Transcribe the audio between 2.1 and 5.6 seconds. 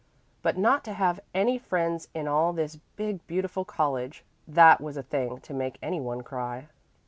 in all this big, beautiful college that was a thing to